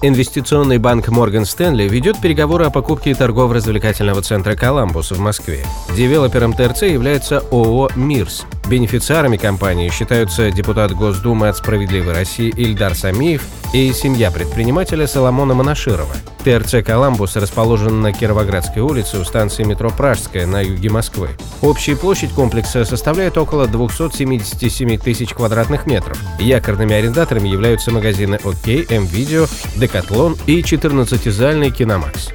Инвестиционный 0.00 0.78
банк 0.78 1.08
Morgan 1.08 1.42
Stanley 1.42 1.88
ведет 1.88 2.20
переговоры 2.20 2.66
о 2.66 2.70
покупке 2.70 3.16
торгово-развлекательного 3.16 4.22
центра 4.22 4.54
«Коламбус» 4.54 5.10
в 5.10 5.18
Москве. 5.18 5.66
Девелопером 5.96 6.52
ТРЦ 6.52 6.82
является 6.82 7.38
ООО 7.50 7.90
«Мирс», 7.96 8.46
Бенефициарами 8.68 9.38
компании 9.38 9.88
считаются 9.88 10.50
депутат 10.50 10.92
Госдумы 10.92 11.48
от 11.48 11.56
«Справедливой 11.56 12.12
России» 12.12 12.52
Ильдар 12.54 12.94
Самиев 12.94 13.46
и 13.72 13.90
семья 13.94 14.30
предпринимателя 14.30 15.06
Соломона 15.06 15.54
Монаширова. 15.54 16.14
ТРЦ 16.44 16.84
«Коламбус» 16.84 17.36
расположен 17.36 18.02
на 18.02 18.12
Кировоградской 18.12 18.82
улице 18.82 19.18
у 19.18 19.24
станции 19.24 19.64
метро 19.64 19.88
«Пражская» 19.90 20.46
на 20.46 20.60
юге 20.60 20.90
Москвы. 20.90 21.30
Общая 21.62 21.96
площадь 21.96 22.32
комплекса 22.32 22.84
составляет 22.84 23.38
около 23.38 23.66
277 23.66 24.98
тысяч 24.98 25.32
квадратных 25.32 25.86
метров. 25.86 26.18
Якорными 26.38 26.94
арендаторами 26.94 27.48
являются 27.48 27.90
магазины 27.90 28.38
«О'Кей», 28.44 28.68
«М-Видео», 28.90 29.46
«Декатлон» 29.88 30.34
и 30.46 30.60
14-зальный 30.60 31.70
«Киномакс». 31.70 32.28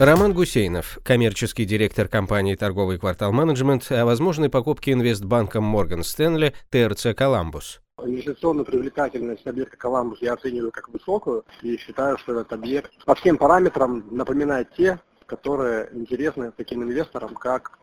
Роман 0.00 0.32
Гусейнов, 0.32 0.98
коммерческий 1.04 1.64
директор 1.64 2.08
компании 2.08 2.56
«Торговый 2.56 2.98
квартал 2.98 3.30
менеджмент» 3.30 3.92
о 3.92 4.04
возможной 4.04 4.48
покупке 4.50 4.90
инвестбанком 4.90 5.62
Морган 5.62 6.02
Стэнли 6.02 6.52
ТРЦ 6.68 7.14
«Коламбус». 7.16 7.80
Инвестиционную 8.02 8.64
привлекательность 8.64 9.46
объекта 9.46 9.76
«Коламбус» 9.76 10.20
я 10.20 10.32
оцениваю 10.32 10.72
как 10.72 10.88
высокую 10.88 11.44
и 11.62 11.76
считаю, 11.76 12.18
что 12.18 12.32
этот 12.32 12.52
объект 12.54 12.90
по 13.04 13.14
всем 13.14 13.38
параметрам 13.38 14.04
напоминает 14.10 14.74
те, 14.76 14.98
которые 15.26 15.90
интересны 15.92 16.50
таким 16.56 16.82
инвесторам, 16.82 17.36
как 17.36 17.78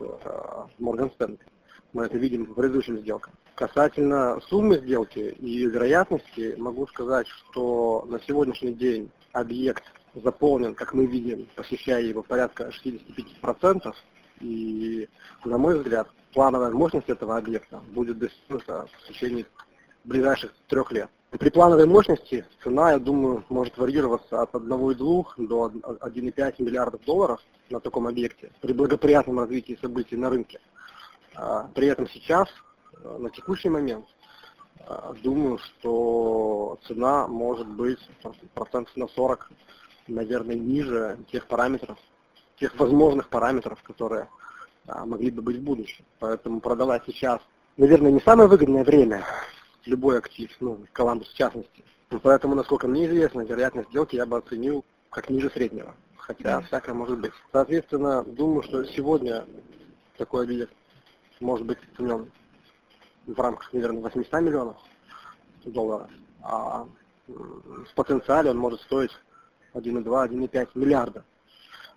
Морган 0.79 1.11
Стэнли. 1.11 1.39
Мы 1.93 2.07
это 2.07 2.17
видим 2.17 2.43
в 2.43 2.55
предыдущем 2.55 2.97
сделках. 2.97 3.31
Касательно 3.57 4.39
суммы 4.49 4.77
сделки 4.77 5.35
и 5.39 5.65
вероятности, 5.65 6.53
могу 6.59 6.85
сказать, 6.85 7.25
что 7.27 8.05
на 8.07 8.19
сегодняшний 8.19 8.73
день 8.73 9.09
объект 9.31 9.83
заполнен, 10.13 10.75
как 10.75 10.93
мы 10.93 11.07
видим, 11.07 11.47
посещая 11.55 12.03
его 12.03 12.21
порядка 12.21 12.71
65%. 12.85 13.95
И, 14.41 15.09
на 15.43 15.57
мой 15.57 15.79
взгляд, 15.79 16.07
плановая 16.35 16.69
мощность 16.69 17.09
этого 17.09 17.35
объекта 17.35 17.81
будет 17.95 18.19
достигнута 18.19 18.87
в 18.91 19.07
течение 19.07 19.47
ближайших 20.03 20.53
трех 20.67 20.91
лет. 20.91 21.09
При 21.31 21.49
плановой 21.49 21.87
мощности 21.87 22.45
цена, 22.63 22.91
я 22.91 22.99
думаю, 22.99 23.43
может 23.49 23.75
варьироваться 23.79 24.39
от 24.39 24.51
1,2 24.51 25.25
до 25.47 25.71
1,5 25.71 26.53
миллиардов 26.59 27.03
долларов 27.05 27.41
на 27.71 27.79
таком 27.79 28.05
объекте 28.05 28.51
при 28.61 28.73
благоприятном 28.73 29.39
развитии 29.39 29.79
событий 29.81 30.15
на 30.15 30.29
рынке. 30.29 30.59
А, 31.33 31.71
при 31.73 31.87
этом 31.87 32.07
сейчас, 32.07 32.47
на 33.03 33.29
текущий 33.29 33.69
момент, 33.69 34.05
э, 34.79 35.13
думаю, 35.23 35.57
что 35.59 36.79
цена 36.87 37.27
может 37.27 37.67
быть 37.67 37.99
процентов 38.53 38.95
на 38.95 39.07
40 39.07 39.51
наверное, 40.07 40.55
ниже 40.55 41.17
тех 41.31 41.47
параметров, 41.47 41.97
тех 42.59 42.77
возможных 42.79 43.29
параметров, 43.29 43.81
которые 43.83 44.29
а, 44.87 45.05
могли 45.05 45.31
бы 45.31 45.41
быть 45.41 45.57
в 45.57 45.63
будущем. 45.63 46.05
Поэтому 46.19 46.59
продавать 46.59 47.03
сейчас, 47.05 47.41
наверное, 47.77 48.11
не 48.11 48.21
самое 48.21 48.49
выгодное 48.49 48.83
время 48.83 49.23
любой 49.85 50.17
актив, 50.17 50.51
ну, 50.59 50.85
Коламбус 50.93 51.29
в 51.29 51.37
частности. 51.37 51.83
И 52.09 52.17
поэтому, 52.17 52.55
насколько 52.55 52.87
мне 52.87 53.05
известно, 53.05 53.41
вероятность 53.41 53.89
сделки 53.89 54.15
я 54.15 54.25
бы 54.25 54.37
оценил 54.37 54.85
как 55.09 55.29
ниже 55.29 55.49
среднего. 55.49 55.95
Хотя 56.17 56.61
всякое 56.61 56.93
может 56.93 57.19
быть. 57.19 57.31
Соответственно, 57.51 58.23
думаю, 58.23 58.63
что 58.63 58.83
сегодня 58.85 59.45
такой 60.17 60.43
объект 60.43 60.73
может 61.39 61.65
быть 61.65 61.77
оценен 61.93 62.29
в 63.27 63.39
рамках, 63.39 63.71
наверное, 63.73 64.01
800 64.01 64.41
миллионов 64.41 64.77
долларов. 65.65 66.09
А 66.41 66.85
в 67.27 67.93
потенциале 67.95 68.51
он 68.51 68.57
может 68.57 68.81
стоить 68.81 69.11
1,2-1,5 69.73 70.69
миллиарда, 70.75 71.23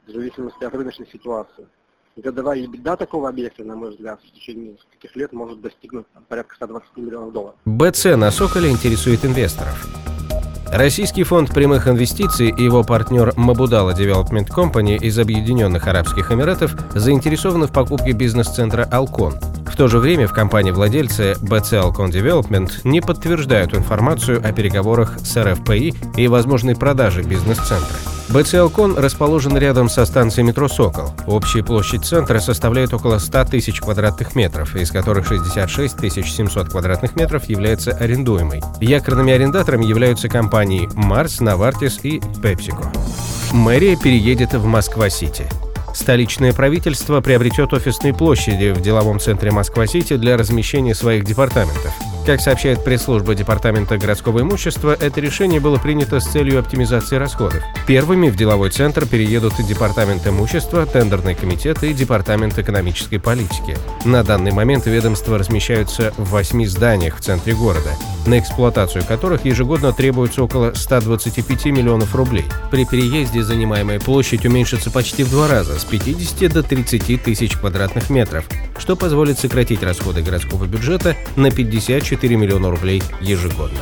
в 0.06 0.10
зависимости 0.10 0.64
от 0.64 0.74
рыночной 0.74 1.06
ситуации. 1.06 1.66
Годовая 2.16 2.66
беда 2.66 2.96
такого 2.96 3.28
объекта, 3.28 3.62
на 3.64 3.76
мой 3.76 3.90
взгляд, 3.90 4.20
в 4.20 4.34
течение 4.34 4.72
нескольких 4.72 5.14
лет 5.16 5.32
может 5.32 5.60
достигнуть 5.60 6.06
там, 6.12 6.24
порядка 6.28 6.56
120 6.56 6.96
миллионов 6.96 7.32
долларов. 7.32 7.56
БЦ 7.64 8.16
на 8.16 8.30
Соколе 8.30 8.70
интересует 8.70 9.24
инвесторов. 9.24 9.86
Российский 10.72 11.24
фонд 11.24 11.52
прямых 11.52 11.88
инвестиций 11.88 12.50
и 12.56 12.62
его 12.62 12.84
партнер 12.84 13.30
Mabudala 13.30 13.92
Development 13.92 14.48
Company 14.48 14.98
из 14.98 15.19
Объединенных 15.19 15.86
Арабских 15.86 16.30
Эмиратов 16.30 16.74
заинтересованы 16.94 17.66
в 17.66 17.72
покупке 17.72 18.12
бизнес-центра 18.12 18.86
«Алкон». 18.90 19.34
То 19.80 19.88
же 19.88 19.98
время 19.98 20.28
в 20.28 20.34
компании 20.34 20.72
владельцы 20.72 21.38
BC 21.41 21.82
Alcon 21.82 22.10
Development 22.10 22.70
не 22.84 23.00
подтверждают 23.00 23.72
информацию 23.72 24.46
о 24.46 24.52
переговорах 24.52 25.18
с 25.20 25.42
РФПИ 25.42 25.94
и 26.18 26.28
возможной 26.28 26.76
продаже 26.76 27.22
бизнес-центра. 27.22 27.96
БЦ 28.28 28.56
Алкон 28.56 28.98
расположен 28.98 29.56
рядом 29.56 29.88
со 29.88 30.04
станцией 30.04 30.46
метро 30.46 30.69
«Сокол». 30.69 31.14
Общая 31.26 31.64
площадь 31.64 32.04
центра 32.04 32.40
составляет 32.40 32.92
около 32.92 33.16
100 33.16 33.46
тысяч 33.46 33.80
квадратных 33.80 34.34
метров, 34.34 34.76
из 34.76 34.90
которых 34.90 35.26
66 35.26 35.98
700 35.98 36.69
квадратных 36.69 37.16
метров 37.16 37.48
является 37.48 37.92
арендуемой. 37.92 38.60
Якорными 38.82 39.32
арендаторами 39.32 39.86
являются 39.86 40.28
компании 40.28 40.90
«Марс», 40.92 41.40
«Навартис» 41.40 42.00
и 42.02 42.20
«Пепсико». 42.42 42.92
Мэрия 43.52 43.96
переедет 43.96 44.52
в 44.52 44.66
Москва-Сити. 44.66 45.46
Столичное 45.94 46.52
правительство 46.52 47.20
приобретет 47.20 47.72
офисные 47.72 48.14
площади 48.14 48.70
в 48.72 48.80
деловом 48.80 49.20
центре 49.20 49.50
Москва-Сити 49.50 50.16
для 50.16 50.36
размещения 50.36 50.94
своих 50.94 51.24
департаментов– 51.24 51.92
как 52.30 52.41
сообщает 52.41 52.84
пресс-служба 52.84 53.34
Департамента 53.34 53.98
городского 53.98 54.42
имущества, 54.42 54.96
это 55.00 55.20
решение 55.20 55.58
было 55.58 55.78
принято 55.78 56.20
с 56.20 56.26
целью 56.26 56.60
оптимизации 56.60 57.16
расходов. 57.16 57.60
Первыми 57.88 58.28
в 58.28 58.36
деловой 58.36 58.70
центр 58.70 59.04
переедут 59.04 59.54
Департамент 59.56 60.24
имущества, 60.28 60.86
Тендерный 60.86 61.34
комитет 61.34 61.82
и 61.82 61.92
Департамент 61.92 62.56
экономической 62.56 63.19
политики. 63.19 63.76
На 64.04 64.22
данный 64.22 64.52
момент 64.52 64.86
ведомства 64.86 65.38
размещаются 65.38 66.14
в 66.19 66.30
восьми 66.30 66.69
зданиях 66.69 67.16
в 67.16 67.20
центре 67.20 67.52
города, 67.52 67.90
на 68.26 68.38
эксплуатацию 68.38 69.04
которых 69.04 69.44
ежегодно 69.44 69.92
требуется 69.92 70.44
около 70.44 70.72
125 70.72 71.64
миллионов 71.66 72.14
рублей. 72.14 72.44
При 72.70 72.84
переезде 72.84 73.42
занимаемая 73.42 73.98
площадь 73.98 74.46
уменьшится 74.46 74.92
почти 74.92 75.24
в 75.24 75.30
два 75.30 75.48
раза, 75.48 75.80
с 75.80 75.84
50 75.84 76.52
до 76.52 76.62
30 76.62 77.24
тысяч 77.24 77.56
квадратных 77.56 78.08
метров, 78.08 78.44
что 78.80 78.96
позволит 78.96 79.38
сократить 79.38 79.82
расходы 79.82 80.22
городского 80.22 80.64
бюджета 80.64 81.16
на 81.36 81.50
54 81.50 82.36
миллиона 82.36 82.70
рублей 82.70 83.02
ежегодно. 83.20 83.78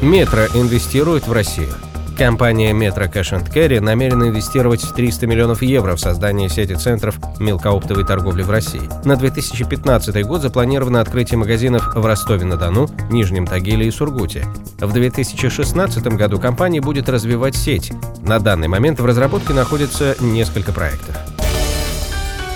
Метро 0.00 0.44
инвестирует 0.54 1.26
в 1.26 1.32
Россию. 1.32 1.74
Компания 2.16 2.70
Metro 2.70 3.12
Cash 3.12 3.32
and 3.32 3.52
Carry 3.52 3.80
намерена 3.80 4.28
инвестировать 4.28 4.82
300 4.94 5.26
миллионов 5.26 5.62
евро 5.62 5.96
в 5.96 6.00
создание 6.00 6.48
сети 6.48 6.74
центров 6.74 7.18
мелкооптовой 7.40 8.04
торговли 8.04 8.42
в 8.42 8.50
России. 8.50 8.88
На 9.04 9.16
2015 9.16 10.24
год 10.24 10.42
запланировано 10.42 11.00
открытие 11.00 11.38
магазинов 11.38 11.92
в 11.94 12.06
Ростове-на-Дону, 12.06 12.88
Нижнем 13.10 13.46
Тагиле 13.46 13.88
и 13.88 13.90
Сургуте. 13.90 14.46
В 14.78 14.92
2016 14.92 16.06
году 16.16 16.38
компания 16.38 16.80
будет 16.80 17.08
развивать 17.08 17.56
сеть. 17.56 17.92
На 18.22 18.38
данный 18.38 18.68
момент 18.68 19.00
в 19.00 19.06
разработке 19.06 19.52
находится 19.52 20.14
несколько 20.20 20.70
проектов. 20.70 21.16